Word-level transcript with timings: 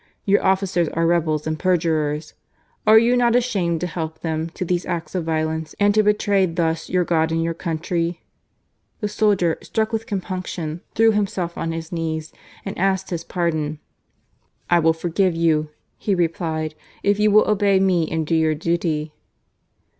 Your 0.25 0.43
officers 0.43 0.89
are 0.89 1.05
rebels 1.05 1.45
and 1.45 1.59
perjurers. 1.59 2.33
Are 2.87 2.97
you 2.97 3.15
not 3.15 3.35
ashamed 3.35 3.81
to 3.81 3.85
help 3.85 4.21
them 4.21 4.49
to 4.55 4.65
these 4.65 4.83
acts 4.87 5.13
of 5.13 5.25
violence, 5.25 5.75
and 5.79 5.93
to 5.93 6.01
betray 6.01 6.47
thus 6.47 6.89
your 6.89 7.03
God 7.03 7.31
and 7.31 7.43
your 7.43 7.53
country?" 7.53 8.19
The 9.01 9.07
soldier, 9.07 9.59
struck 9.61 9.93
with 9.93 10.07
compunction, 10.07 10.81
threw 10.95 11.11
himself 11.11 11.55
on 11.55 11.71
his 11.71 11.91
knees 11.91 12.33
and 12.65 12.75
asked 12.79 13.11
his 13.11 13.23
pardon." 13.23 13.77
I 14.71 14.79
will 14.79 14.93
forgive 14.93 15.35
you," 15.35 15.69
he 15.99 16.15
replied," 16.15 16.73
if 17.03 17.19
you 17.19 17.29
will 17.29 17.47
obey 17.47 17.79
me 17.79 18.09
and 18.09 18.25
do 18.25 18.33
your 18.33 18.55
duty." 18.55 19.13